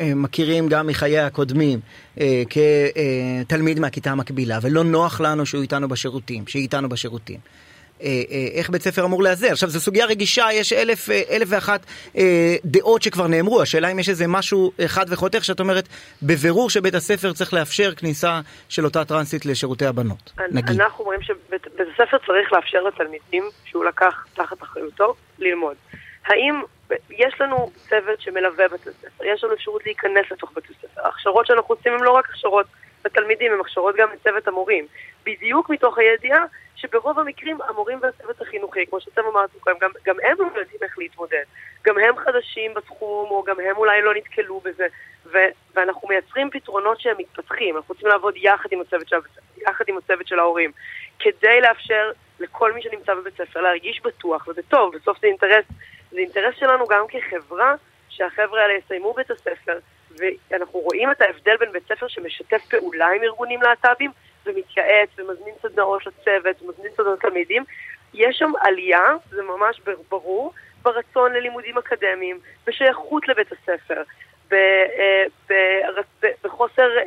אה, 0.00 0.14
מכירים 0.14 0.68
גם 0.68 0.86
מחיי 0.86 1.18
הקודמים 1.18 1.80
אה, 2.20 2.42
כתלמיד 3.46 3.80
מהכיתה 3.80 4.10
המקבילה, 4.10 4.58
ולא 4.62 4.84
נוח 4.84 5.20
לנו 5.20 5.46
שהוא 5.46 5.62
איתנו 5.62 5.88
בשירותים, 5.88 6.46
שהיא 6.46 6.62
איתנו 6.62 6.88
בשירותים. 6.88 7.38
אה, 8.02 8.08
אה, 8.30 8.58
איך 8.58 8.70
בית 8.70 8.82
ספר 8.82 9.04
אמור 9.04 9.22
לאזר. 9.22 9.52
עכשיו, 9.52 9.68
זו 9.68 9.80
סוגיה 9.80 10.06
רגישה, 10.06 10.46
יש 10.52 10.72
אלף, 10.72 11.10
אה, 11.10 11.22
אלף 11.30 11.48
ואחת 11.50 11.86
דעות 12.64 13.02
שכבר 13.02 13.26
נאמרו, 13.26 13.62
השאלה 13.62 13.88
אם 13.88 13.98
יש 13.98 14.08
איזה 14.08 14.26
משהו 14.28 14.72
חד 14.86 15.06
וחותך 15.08 15.44
שאת 15.44 15.60
אומרת, 15.60 15.88
בבירור 16.22 16.70
שבית 16.70 16.94
הספר 16.94 17.32
צריך 17.32 17.54
לאפשר 17.54 17.94
כניסה 17.94 18.40
של 18.68 18.84
אותה 18.84 19.04
טרנסית 19.04 19.46
לשירותי 19.46 19.86
הבנות, 19.86 20.32
נגיד. 20.50 20.80
אנחנו 20.80 21.04
אומרים 21.04 21.22
שבית 21.22 21.62
בית 21.76 21.88
הספר 21.94 22.18
צריך 22.26 22.52
לאפשר 22.52 22.82
לתלמידים 22.82 23.44
שהוא 23.64 23.84
לקח 23.84 24.26
תחת 24.34 24.62
אחריותו 24.62 25.14
ללמוד. 25.38 25.74
האם 26.26 26.62
יש 27.10 27.34
לנו 27.40 27.70
צוות 27.88 28.20
שמלווה 28.20 28.68
בית 28.68 28.86
הספר, 28.86 29.24
יש 29.24 29.44
לנו 29.44 29.54
אפשרות 29.54 29.86
להיכנס 29.86 30.26
לתוך 30.30 30.52
בית 30.54 30.64
הספר. 30.64 31.00
ההכשרות 31.04 31.46
שאנחנו 31.46 31.74
עושים 31.74 31.92
הן 31.92 32.00
לא 32.00 32.10
רק 32.10 32.28
הכשרות 32.28 32.66
לתלמידים, 33.04 33.52
הן 33.52 33.60
הכשרות 33.60 33.96
גם 33.96 34.08
לצוות 34.12 34.48
המורים. 34.48 34.86
בדיוק 35.24 35.70
מתוך 35.70 35.98
הידיעה 35.98 36.44
שברוב 36.76 37.18
המקרים 37.18 37.58
המורים 37.62 37.98
והצוות 38.02 38.40
החינוכי, 38.40 38.86
כמו 38.86 39.00
שאתם 39.00 39.22
אמרתם 39.32 39.58
קודם, 39.58 39.76
גם, 39.80 39.90
גם 40.04 40.16
הם 40.22 40.36
לא 40.38 40.60
יודעים 40.60 40.78
איך 40.82 40.98
להתמודד. 40.98 41.44
גם 41.82 41.98
הם 41.98 42.16
חדשים 42.16 42.74
בתחום, 42.74 43.30
או 43.30 43.42
גם 43.46 43.60
הם 43.60 43.76
אולי 43.76 44.02
לא 44.02 44.14
נתקלו 44.14 44.60
בזה. 44.60 44.86
ו- 45.26 45.52
ואנחנו 45.74 46.08
מייצרים 46.08 46.50
פתרונות 46.50 47.00
שהם 47.00 47.16
מתפתחים. 47.18 47.76
אנחנו 47.76 47.94
רוצים 47.94 48.08
לעבוד 48.08 48.34
יחד 48.36 48.68
עם 48.72 48.80
הצוות 48.80 49.08
של 49.08 49.16
יחד 49.56 49.84
עם 49.88 49.98
הצוות 49.98 50.26
של 50.26 50.38
ההורים, 50.38 50.72
כדי 51.18 51.60
לאפשר 51.60 52.10
לכל 52.40 52.72
מי 52.72 52.82
שנמצא 52.82 53.14
בבית 53.14 53.36
ספר 53.36 53.60
להרגיש 53.60 54.00
בטוח 54.04 54.48
ובטוב. 54.48 54.94
בסוף 54.96 55.18
זה 55.20 55.26
אינטרס, 55.26 55.64
זה 56.10 56.18
אינטרס 56.18 56.54
שלנו 56.58 56.86
גם 56.86 57.04
כחברה, 57.08 57.74
שהחבר'ה 58.08 58.62
האלה 58.62 58.74
יסיימו 58.74 59.14
בית 59.14 59.30
הספר, 59.30 59.78
ואנחנו 60.18 60.78
רואים 60.78 61.10
את 61.10 61.20
ההבדל 61.20 61.56
בין 61.56 61.72
בית 61.72 61.82
ספר 61.88 62.08
שמשתף 62.08 62.64
פעולה 62.70 63.08
עם 63.08 63.22
ארגונים 63.22 63.62
להט"בים, 63.62 64.10
ומתייעץ 64.46 65.08
ומזמין 65.18 65.54
סדנאות 65.62 66.06
לצוות, 66.06 66.62
ומזמין 66.62 66.92
סדנאות 66.96 67.18
לתלמידים. 67.18 67.64
יש 68.14 68.36
שם 68.38 68.52
עלייה, 68.60 69.14
זה 69.30 69.42
ממש 69.42 69.80
ברור, 70.08 70.52
ברצון 70.82 71.32
ללימודים 71.32 71.78
אקדמיים, 71.78 72.38
בשייכות 72.66 73.28
לבית 73.28 73.52
הספר, 73.52 74.02
ב- 74.50 74.54
אה, 74.98 75.24
ב- 75.50 76.00
ב- 76.22 76.32
בחוסר 76.44 76.98
אה, 76.98 77.04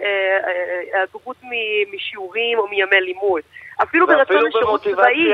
אה, 0.47 0.79
היעדרות 0.79 1.37
מ- 1.43 1.95
משיעורים 1.95 2.59
או 2.59 2.67
מימי 2.67 3.01
לימוד. 3.01 3.41
אפילו 3.83 4.07
ברצון 4.07 4.45
לשירות 4.45 4.83
צבאי. 4.83 5.31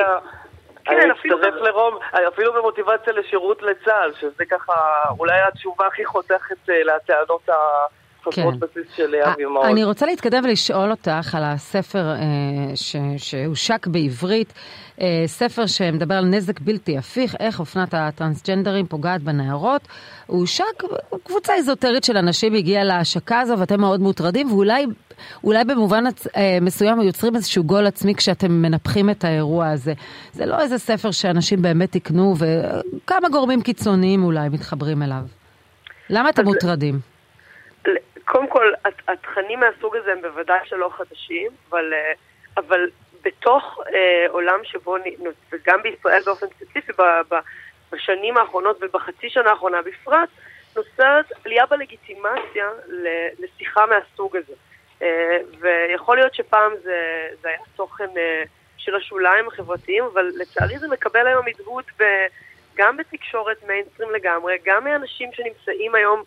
כן, 0.85 0.99
אני 1.03 1.11
אפילו 1.11 1.37
מצטרף 1.37 1.53
ב- 1.53 1.63
לרום, 1.63 1.97
אפילו 2.27 2.53
במוטיבציה 2.53 3.13
לשירות 3.13 3.61
לצה"ל, 3.61 4.11
שזה 4.19 4.45
ככה 4.45 4.73
אולי 5.19 5.39
התשובה 5.47 5.87
הכי 5.87 6.05
חותכת 6.05 6.69
אה, 6.69 6.83
לטענות 6.83 7.49
החסרות 7.49 8.53
כן. 8.53 8.59
בסיס 8.59 8.95
של 8.95 9.15
אבי 9.15 9.45
מעוז. 9.45 9.65
אני 9.65 9.83
רוצה 9.83 10.05
להתקדם 10.05 10.43
ולשאול 10.43 10.91
אותך 10.91 11.35
על 11.35 11.43
הספר 11.43 11.99
אה, 12.11 12.75
ש, 12.75 12.95
שהושק 13.17 13.87
בעברית, 13.87 14.53
אה, 15.01 15.23
ספר 15.27 15.65
שמדבר 15.65 16.15
על 16.15 16.25
נזק 16.25 16.59
בלתי 16.59 16.97
הפיך, 16.97 17.35
איך 17.39 17.59
אופנת 17.59 17.93
הטרנסג'נדרים 17.93 18.85
פוגעת 18.85 19.21
בנערות. 19.21 19.87
הוא 20.25 20.39
הושק, 20.39 20.83
קבוצה 21.23 21.53
איזוטרית 21.53 22.03
של 22.03 22.17
אנשים 22.17 22.53
הגיעה 22.53 22.83
להשקה 22.83 23.39
הזו 23.39 23.59
ואתם 23.59 23.79
מאוד 23.79 23.99
מוטרדים, 24.01 24.51
ואולי 24.51 24.85
אולי 25.43 25.63
במובן 25.63 26.03
אה, 26.35 26.57
מסוים 26.61 27.01
יוצרים 27.01 27.35
איזשהו 27.35 27.63
גול 27.63 27.87
עצמי 27.87 28.15
כשאתם 28.15 28.51
מנפחים 28.51 29.09
את 29.09 29.23
האירוע 29.23 29.69
הזה. 29.69 29.93
זה 30.33 30.45
לא 30.45 30.59
איזה 30.59 30.77
ספר 30.77 31.11
שאנשים 31.11 31.61
באמת 31.61 31.95
יקנו 31.95 32.33
וכמה 32.37 33.29
גורמים 33.29 33.61
קיצוניים 33.61 34.23
אולי 34.23 34.49
מתחברים 34.49 35.03
אליו. 35.03 35.21
למה 36.09 36.29
אתם 36.29 36.43
מוטרדים? 36.43 36.99
קודם 38.25 38.49
כל, 38.49 38.65
הת- 38.85 39.09
התכנים 39.09 39.59
מהסוג 39.59 39.95
הזה 39.95 40.11
הם 40.11 40.21
בוודאי 40.21 40.57
שלא 40.65 40.89
חדשים, 40.97 41.51
אבל, 41.69 41.93
אה, 41.93 42.13
אבל 42.57 42.79
בתוך 43.23 43.79
אה, 43.93 44.25
עולם 44.29 44.59
שבו, 44.63 44.95
וגם 45.51 45.81
בישראל 45.81 46.21
באופן 46.25 46.47
ספציפי, 46.47 46.91
ב- 46.97 47.21
ב- 47.33 47.39
בשנים 47.91 48.37
האחרונות 48.37 48.77
ובחצי 48.81 49.29
שנה 49.29 49.49
האחרונה 49.49 49.81
בפרט, 49.81 50.29
נוצרת 50.75 51.25
עלייה 51.45 51.65
בלגיטימציה 51.65 52.69
לשיחה 53.39 53.85
מהסוג 53.85 54.37
הזה. 54.37 54.53
אה, 55.01 55.37
ויכול 55.59 56.17
להיות 56.17 56.33
שפעם 56.33 56.71
זה, 56.83 57.27
זה 57.41 57.47
היה 57.47 57.57
תוכן 57.75 58.17
אה, 58.17 58.43
של 58.77 58.95
השוליים 58.95 59.47
החברתיים, 59.47 60.03
אבל 60.03 60.31
לצערי 60.35 60.79
זה 60.79 60.87
מקבל 60.87 61.27
היום 61.27 61.45
הדהוד 61.47 61.85
ב- 61.99 62.25
גם 62.75 62.97
בתקשורת 62.97 63.57
מיינסטרים 63.67 64.11
לגמרי, 64.11 64.57
גם 64.65 64.83
מאנשים 64.83 65.29
שנמצאים 65.33 65.95
היום 65.95 66.23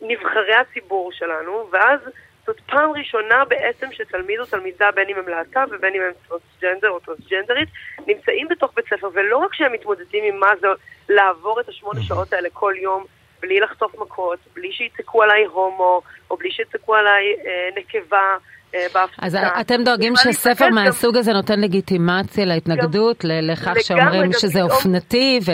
נבחרי 0.00 0.54
הציבור 0.54 1.12
שלנו, 1.12 1.68
ואז 1.70 2.00
זאת 2.48 2.60
פעם 2.60 2.90
ראשונה 2.90 3.44
בעצם 3.48 3.86
שתלמיד 3.92 4.40
או 4.40 4.46
תלמידה, 4.46 4.90
בין 4.94 5.08
אם 5.08 5.16
הם 5.18 5.28
להט"ב 5.28 5.66
ובין 5.72 5.94
אם 5.94 6.00
הם 6.00 6.12
טרנסג'נדר 6.28 6.90
או 6.90 7.00
טרנסג'נדרית, 7.00 7.68
נמצאים 8.06 8.48
בתוך 8.50 8.72
בית 8.76 8.84
ספר, 8.86 9.08
ולא 9.14 9.36
רק 9.36 9.54
שהם 9.54 9.72
מתמודדים 9.72 10.24
עם 10.24 10.40
מה 10.40 10.50
זה 10.60 10.66
לעבור 11.08 11.60
את 11.60 11.68
השמונה 11.68 12.02
שעות 12.02 12.32
האלה 12.32 12.48
כל 12.52 12.74
יום 12.82 13.04
בלי 13.40 13.60
לחטוף 13.60 13.94
מכות, 13.98 14.38
בלי 14.54 14.72
שיצעקו 14.72 15.22
עליי 15.22 15.44
הומו, 15.44 16.02
או 16.30 16.36
בלי 16.36 16.50
שיצעקו 16.50 16.94
עליי 16.94 17.24
אה, 17.46 17.68
נקבה. 17.76 18.36
אה. 18.74 19.04
אז 19.22 19.36
אתם 19.60 19.84
דואגים 19.84 20.16
שספר 20.16 20.66
גם- 20.66 20.74
מהסוג 20.74 21.16
הזה 21.16 21.32
נותן 21.32 21.60
לגיטימציה 21.60 22.44
להתנגדות, 22.44 23.24
לכך 23.24 23.74
שאומרים 23.80 24.32
שזה 24.32 24.62
אופנתי 24.62 25.38
ו- 25.46 25.52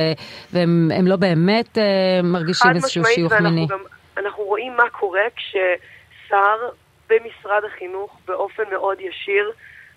והם 0.52 0.90
הם 0.98 1.06
לא 1.06 1.16
באמת 1.16 1.78
אה, 1.78 1.82
מרגישים 2.22 2.70
איזשהו 2.74 3.04
שיוך 3.04 3.32
מיני. 3.32 3.66
אנחנו 4.16 4.44
רואים 4.44 4.76
מה 4.76 4.90
קורה 4.90 5.22
כששר 5.36 6.56
במשרד 7.10 7.62
החינוך 7.74 8.10
באופן 8.28 8.62
מאוד 8.72 8.96
ישיר, 9.00 9.50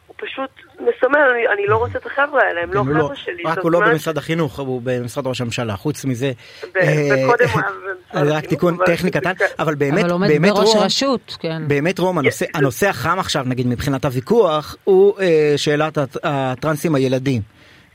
הוא 0.08 0.16
פשוט 0.20 0.50
מסמל, 0.80 1.20
אני, 1.20 1.48
אני 1.54 1.68
לא 1.68 1.78
רוצה 1.78 1.98
את 1.98 2.06
החבר'ה 2.06 2.42
האלה, 2.44 2.62
הם 2.64 2.74
לא 2.74 2.80
הוא 2.80 2.88
חבר'ה 2.94 3.16
שלי. 3.16 3.44
רק 3.46 3.58
הוא 3.60 3.72
לא 3.72 3.80
במשרד 3.80 4.18
החינוך, 4.18 4.60
הוא 4.60 4.82
במשרד 4.84 5.28
ראש 5.28 5.42
הממשלה. 5.42 5.76
חוץ 5.76 6.06
מזה, 6.06 6.32
אה, 6.76 7.10
וקודם 7.26 7.48
אז 8.12 8.28
רק 8.32 8.46
תיקון 8.46 8.74
אבל- 8.74 8.86
טכני 8.86 9.12
קטן, 9.12 9.32
אבל 9.60 9.76
באמת, 9.76 10.00
אבל 10.04 10.12
עומד 10.12 10.28
באמת 10.28 10.52
בראש 10.54 10.70
רום, 10.76 10.84
רשות, 10.84 11.38
כן. 11.40 11.68
באמת 11.68 12.00
רום, 12.00 12.18
הנושא, 12.18 12.46
הנושא 12.56 12.90
החם 12.90 13.20
עכשיו, 13.20 13.44
נגיד 13.48 13.68
מבחינת 13.68 14.06
הוויכוח, 14.06 14.76
הוא 14.84 15.20
אה, 15.20 15.54
שאלת 15.58 15.98
הט- 15.98 16.18
הטרנסים 16.24 16.96
הילדים. 16.96 17.42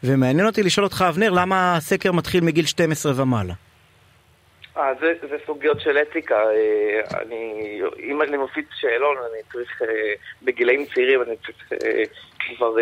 ומעניין 0.05 0.47
אותי 0.47 0.63
לשאול 0.63 0.85
אותך, 0.85 1.05
אבנר, 1.09 1.31
למה 1.31 1.77
הסקר 1.77 2.13
מתחיל 2.13 2.45
מגיל 2.45 2.67
12 2.67 3.13
ומעלה? 3.17 3.55
אה, 4.77 4.93
זה, 5.01 5.13
זה 5.31 5.37
סוגיות 5.47 5.81
של 5.81 5.99
אתיקה. 5.99 6.51
אה, 6.51 7.01
אני, 7.21 7.81
אם 7.99 8.23
אני 8.23 8.37
מפיץ 8.37 8.67
שאלון, 8.75 9.17
אני 9.17 9.43
צריך, 9.53 9.83
אה, 9.83 10.13
בגילאים 10.43 10.87
צעירים, 10.95 11.23
אני 11.23 11.37
צריך 11.37 11.73
אה, 11.73 12.03
כבר 12.57 12.77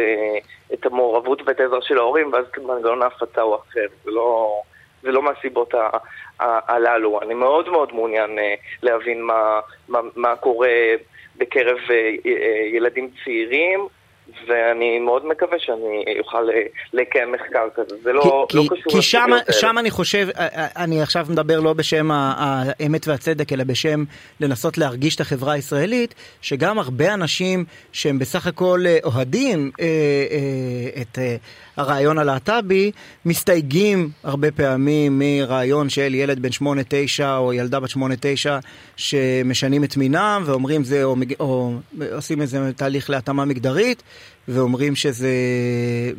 את 0.74 0.86
המעורבות 0.86 1.42
ואת 1.46 1.60
העזרה 1.60 1.82
של 1.82 1.98
ההורים, 1.98 2.32
ואז 2.32 2.44
מנגנון 2.58 3.02
ההפצה 3.02 3.40
הוא 3.40 3.54
אחר. 3.54 3.86
זה 4.04 4.10
לא, 4.10 4.60
זה 5.02 5.10
לא 5.12 5.22
מהסיבות 5.22 5.74
ה- 5.74 5.98
הללו. 6.40 7.20
אני 7.22 7.34
מאוד 7.34 7.68
מאוד 7.68 7.92
מעוניין 7.94 8.38
להבין 8.82 9.22
מה, 9.22 9.60
מה, 9.88 10.00
מה 10.16 10.36
קורה 10.36 10.68
בקרב 11.36 11.78
ילדים 12.72 13.10
צעירים. 13.24 13.80
ואני 14.48 14.98
מאוד 14.98 15.26
מקווה 15.26 15.58
שאני 15.58 16.04
אוכל 16.18 16.50
אה, 16.50 16.62
לקיים 16.92 17.32
מחקר 17.32 17.68
כזה. 17.74 17.96
זה 18.02 18.12
לא, 18.12 18.46
כי, 18.48 18.56
לא 18.56 18.62
כי, 18.62 18.68
קשור 18.68 18.92
כי 18.92 19.02
שם. 19.02 19.30
שם 19.50 19.78
אני 19.78 19.90
חושב, 19.90 20.28
אה, 20.38 20.46
אה, 20.56 20.66
אני 20.76 21.02
עכשיו 21.02 21.26
מדבר 21.30 21.60
לא 21.60 21.72
בשם 21.72 22.08
האמת 22.12 23.08
והצדק, 23.08 23.52
אלא 23.52 23.64
בשם 23.64 24.04
לנסות 24.40 24.78
להרגיש 24.78 25.16
את 25.16 25.20
החברה 25.20 25.52
הישראלית, 25.52 26.14
שגם 26.42 26.78
הרבה 26.78 27.14
אנשים 27.14 27.64
שהם 27.92 28.18
בסך 28.18 28.46
הכל 28.46 28.84
אוהדים 29.04 29.70
אה, 29.80 29.86
אה, 29.86 31.02
את 31.02 31.18
אה, 31.18 31.36
הרעיון 31.76 32.18
הלהט"בי, 32.18 32.90
מסתייגים 33.24 34.08
הרבה 34.24 34.50
פעמים 34.50 35.18
מרעיון 35.18 35.88
של 35.88 36.14
ילד 36.14 36.42
בן 36.42 36.48
8-9 36.48 36.62
או 37.36 37.52
ילדה 37.52 37.80
בת 37.80 37.90
8-9 37.90 37.96
שמשנים 38.96 39.84
את 39.84 39.96
מינם 39.96 40.42
ואומרים 40.46 40.84
זה, 40.84 41.04
או, 41.04 41.16
מג- 41.16 41.40
או 41.40 41.72
עושים 42.12 42.40
איזה 42.42 42.72
תהליך 42.76 43.10
להתאמה 43.10 43.44
מגדרית. 43.44 44.02
ואומרים 44.48 44.96
שזה 44.96 45.28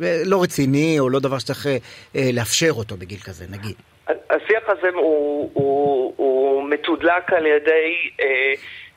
אה, 0.02 0.22
לא 0.24 0.42
רציני 0.42 0.96
או 1.00 1.10
לא 1.10 1.20
דבר 1.20 1.38
שצריך 1.38 1.66
אה, 1.66 2.30
לאפשר 2.32 2.70
אותו 2.70 2.96
בגיל 2.96 3.18
כזה, 3.18 3.44
נגיד. 3.50 3.74
השיח 4.30 4.62
הזה 4.68 4.88
הוא, 4.94 5.50
הוא, 5.54 6.14
הוא 6.16 6.68
מתודלק 6.70 7.32
על 7.32 7.46
ידי 7.46 7.94
אה, 8.20 8.54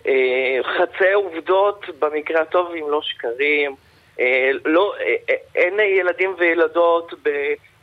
אה, 0.07 0.59
חצאי 0.63 1.13
עובדות, 1.13 1.85
במקרה 1.99 2.41
הטוב 2.41 2.71
אם 2.71 2.91
לא 2.91 3.01
שקרים. 3.01 3.75
אה, 4.19 4.51
לא, 4.65 4.93
אה, 4.99 5.15
אה, 5.29 5.35
אין 5.55 5.79
ילדים 5.79 6.35
וילדות 6.37 7.13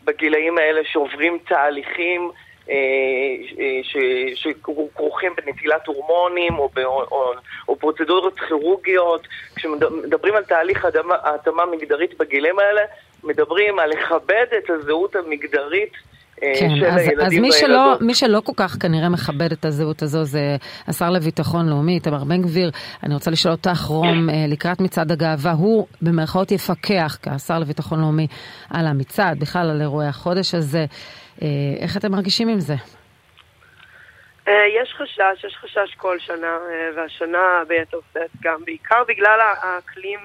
בגילאים 0.05 0.59
האלה 0.59 0.81
שעוברים 0.85 1.39
תהליכים 1.49 2.31
שכרוכים 4.35 5.33
בנטילת 5.37 5.87
הורמונים 5.87 6.59
או, 6.59 6.71
או, 6.85 7.33
או, 7.69 7.77
פרוצדורות 7.77 8.41
כירורגיות. 8.41 9.27
כשמדברים 9.57 10.35
על 10.35 10.45
תהליך 10.45 10.87
התאמה 11.25 11.67
מגדרית 11.67 12.19
בגילים 12.19 12.59
האלה, 12.59 12.83
מדברים 13.25 13.79
על 13.79 13.91
לכבד 13.91 14.47
את 14.59 14.71
הזהות 14.71 15.17
המגדרית 15.17 15.93
אה, 15.93 16.12
כן, 16.43 16.77
של 16.77 16.85
אז, 16.85 17.01
הילדים 17.01 17.27
אז 17.27 17.33
מי 17.33 17.53
שלא, 17.53 17.97
מי 18.01 18.15
שלא 18.15 18.41
כל 18.45 18.53
כך 18.57 18.77
כנראה 18.81 19.09
מכבד 19.09 19.53
את 19.53 19.65
הזהות 19.65 20.03
הזו 20.03 20.25
זה 20.25 20.57
השר 20.89 21.11
לביטחון 21.11 21.69
לאומי, 21.69 21.95
איתמר 21.95 22.25
בן 22.25 22.43
גביר. 22.43 22.71
אני 23.03 23.15
רוצה 23.15 23.31
לשאול 23.31 23.53
אותך, 23.53 23.81
רום, 23.89 24.31
אה, 24.31 24.35
לקראת 24.49 24.81
מצעד 24.81 25.13
הגאווה, 25.13 25.53
הוא 25.53 25.87
במרכאות 26.03 26.51
יפקח 26.51 27.19
כהשר 27.23 27.59
לביטחון 27.59 28.01
לאומי 28.01 28.27
על 28.71 28.87
המצעד, 28.87 29.41
בכלל 29.41 29.71
על 29.71 29.81
אירועי 29.81 30.09
החודש 30.09 30.55
הזה. 30.55 30.85
אה, 31.43 31.49
איך 31.81 31.97
אתם 31.97 32.13
מרגישים 32.13 32.49
עם 32.49 32.61
זה? 32.61 32.75
יש 34.83 34.95
חשש, 34.97 35.45
יש 35.45 35.57
חשש 35.61 35.95
כל 35.97 36.19
שנה, 36.19 36.59
והשנה 36.97 37.63
ביתר 37.69 37.99
שאת 38.13 38.31
גם, 38.43 38.65
בעיקר 38.65 39.03
בגלל 39.09 39.39
האקלים 39.41 40.21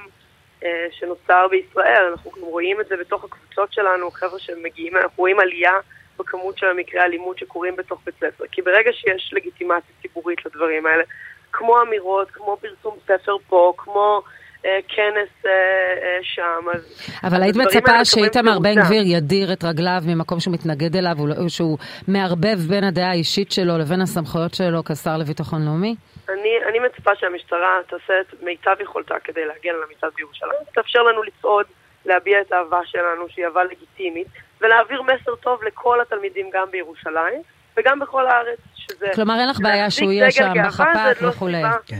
שנוצר 0.91 1.47
בישראל. 1.51 2.03
אנחנו 2.11 2.31
גם 2.31 2.41
רואים 2.41 2.81
את 2.81 2.87
זה 2.87 2.95
בתוך 2.99 3.23
הקבוצות 3.23 3.73
שלנו, 3.73 4.11
חבר'ה 4.11 4.39
שמגיעים, 4.39 4.97
אנחנו 4.97 5.15
רואים 5.17 5.39
עלייה 5.39 5.73
בכמות 6.19 6.57
של 6.57 6.65
המקרי 6.65 6.99
האלימות 6.99 7.37
שקורים 7.37 7.75
בתוך 7.75 7.99
בית 8.05 8.15
ספר. 8.15 8.43
כי 8.51 8.61
ברגע 8.61 8.91
שיש 8.93 9.33
לגיטימציה 9.33 9.95
ציבורית 10.01 10.45
לדברים 10.45 10.85
האלה, 10.85 11.03
כמו 11.51 11.81
אמירות, 11.81 12.31
כמו 12.31 12.57
פרסום 12.61 12.97
ספר 13.05 13.35
פה, 13.49 13.73
כמו 13.77 14.21
אה, 14.65 14.79
כנס 14.87 15.45
אה, 15.45 15.51
אה, 15.51 16.19
שם, 16.21 16.69
אז... 16.73 17.11
אבל 17.23 17.43
היית 17.43 17.55
מצפה 17.55 18.05
שאיתמר 18.05 18.59
בן 18.59 18.75
גביר 18.75 19.03
ידיר 19.05 19.53
את 19.53 19.63
רגליו 19.63 20.01
ממקום 20.07 20.39
שהוא 20.39 20.53
מתנגד 20.53 20.95
אליו, 20.95 21.15
או 21.19 21.49
שהוא 21.49 21.77
מערבב 22.07 22.57
בין 22.69 22.83
הדעה 22.83 23.09
האישית 23.09 23.51
שלו 23.51 23.77
לבין 23.77 24.01
הסמכויות 24.01 24.53
שלו 24.53 24.83
כשר 24.83 25.17
לביטחון 25.17 25.65
לאומי? 25.65 25.95
אני, 26.29 26.53
אני 26.69 26.79
מצפה 26.79 27.11
שהמשטרה 27.15 27.79
תעשה 27.87 28.13
את 28.21 28.43
מיטב 28.43 28.75
יכולתה 28.81 29.15
כדי 29.23 29.45
להגן 29.45 29.69
על 29.69 29.83
המצעד 29.89 30.11
בירושלים, 30.15 30.59
תאפשר 30.73 31.03
לנו 31.03 31.23
לצעוד, 31.23 31.65
להביע 32.05 32.41
את 32.41 32.51
האהבה 32.51 32.79
שלנו, 32.85 33.29
שהיא 33.29 33.45
אהבה 33.45 33.63
לגיטימית. 33.63 34.27
ולהעביר 34.61 35.01
מסר 35.01 35.35
טוב 35.35 35.63
לכל 35.63 36.01
התלמידים 36.01 36.49
גם 36.53 36.67
בירושלים 36.71 37.41
וגם 37.77 37.99
בכל 37.99 38.27
הארץ, 38.27 38.59
שזה... 38.75 39.07
כלומר, 39.15 39.39
אין 39.39 39.49
לך 39.49 39.59
בעיה 39.59 39.91
שהוא 39.91 40.11
יהיה 40.11 40.31
שם 40.31 40.53
בחפ"ק 40.65 41.21
לא 41.21 41.27
וכולי. 41.27 41.61
כן. 41.85 41.99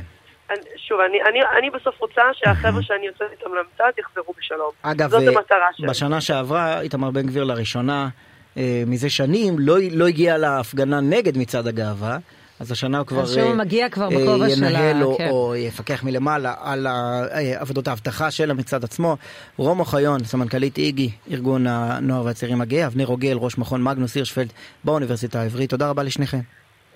שוב, 0.75 0.99
אני, 0.99 1.17
אני, 1.29 1.39
אני 1.57 1.69
בסוף 1.69 2.01
רוצה 2.01 2.21
שהחבר'ה 2.33 2.83
שאני 2.83 3.05
יוצאת 3.05 3.31
איתם 3.31 3.49
למצעד 3.49 3.93
יחזרו 3.99 4.33
בשלום. 4.37 4.71
אגב, 4.81 5.09
זאת 5.09 5.27
המטרה 5.27 5.67
שלי. 5.73 5.87
בשנה 5.87 6.21
שעברה 6.21 6.81
איתמר 6.81 7.11
בן 7.11 7.27
גביר 7.27 7.43
לראשונה 7.43 8.09
אה, 8.57 8.83
מזה 8.87 9.09
שנים 9.09 9.55
לא, 9.59 9.75
לא 9.91 10.07
הגיע 10.07 10.37
להפגנה 10.37 11.01
נגד 11.01 11.37
מצעד 11.37 11.67
הגאווה. 11.67 12.17
אז 12.59 12.71
השנה 12.71 12.97
הוא 12.97 13.07
כבר 13.07 13.21
אז 13.21 13.33
שהוא 13.33 13.53
מגיע 13.53 13.89
כבר 13.89 14.09
בכובע 14.09 14.45
אה, 14.45 14.49
ינהל 14.49 15.03
או, 15.03 15.17
כן. 15.17 15.29
או 15.29 15.55
יפקח 15.55 16.03
מלמעלה 16.03 16.53
על 16.61 16.87
אה, 16.87 17.61
עבודות 17.61 17.87
האבטחה 17.87 18.31
של 18.31 18.51
המצעד 18.51 18.83
עצמו. 18.83 19.17
רום 19.57 19.79
אוחיון, 19.79 20.23
סמנכ"לית 20.23 20.77
איגי, 20.77 21.11
ארגון 21.31 21.67
הנוער 21.67 22.25
והצעירים 22.25 22.61
הגאה, 22.61 22.87
אבנר 22.87 23.05
רוגל, 23.05 23.37
ראש 23.37 23.57
מכון 23.57 23.83
מגנוס 23.83 24.15
הירשפלד 24.15 24.53
באוניברסיטה 24.83 25.41
העברית. 25.41 25.69
תודה 25.69 25.89
רבה 25.89 26.03
לשניכם. 26.03 26.39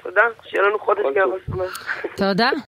תודה, 0.03 0.21
שיהיה 0.43 0.63
לנו 0.63 0.79
חודש 0.79 1.01
גאווה 1.15 1.37
שמח. 1.47 1.85
תודה. 2.15 2.49